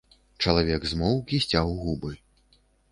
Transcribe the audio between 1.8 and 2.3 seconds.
губы.